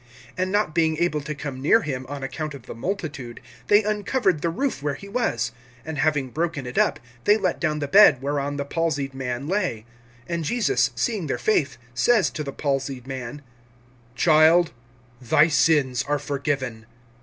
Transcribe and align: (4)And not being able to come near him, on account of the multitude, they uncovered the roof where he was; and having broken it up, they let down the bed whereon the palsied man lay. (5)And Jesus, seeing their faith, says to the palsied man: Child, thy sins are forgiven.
(4)And 0.35 0.49
not 0.49 0.73
being 0.73 0.97
able 0.97 1.21
to 1.21 1.35
come 1.35 1.61
near 1.61 1.83
him, 1.83 2.07
on 2.09 2.23
account 2.23 2.55
of 2.55 2.63
the 2.65 2.73
multitude, 2.73 3.39
they 3.67 3.83
uncovered 3.83 4.41
the 4.41 4.49
roof 4.49 4.81
where 4.81 4.95
he 4.95 5.07
was; 5.07 5.51
and 5.85 5.99
having 5.99 6.29
broken 6.31 6.65
it 6.65 6.75
up, 6.75 6.99
they 7.25 7.37
let 7.37 7.59
down 7.59 7.77
the 7.77 7.87
bed 7.87 8.19
whereon 8.19 8.57
the 8.57 8.65
palsied 8.65 9.13
man 9.13 9.47
lay. 9.47 9.85
(5)And 10.27 10.41
Jesus, 10.41 10.89
seeing 10.95 11.27
their 11.27 11.37
faith, 11.37 11.77
says 11.93 12.31
to 12.31 12.43
the 12.43 12.51
palsied 12.51 13.05
man: 13.05 13.43
Child, 14.15 14.71
thy 15.21 15.47
sins 15.49 16.01
are 16.07 16.17
forgiven. 16.17 16.87